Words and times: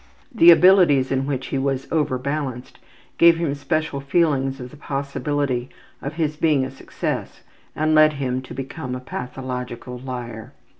The 0.33 0.49
abilities 0.49 1.11
in 1.11 1.27
which 1.27 1.45
he 1.49 1.59
was 1.59 1.87
overbalanced 1.91 2.79
gave 3.19 3.37
him 3.37 3.53
special 3.53 3.99
feelings 4.01 4.59
of 4.59 4.71
the 4.71 4.75
possibility 4.75 5.69
of 6.01 6.13
his 6.13 6.37
being 6.37 6.65
a 6.65 6.71
success 6.71 7.43
and 7.75 7.93
led 7.93 8.13
him 8.13 8.41
to 8.41 8.55
become 8.55 8.95
a 8.95 8.99
pathological 8.99 9.99
liar. 9.99 10.53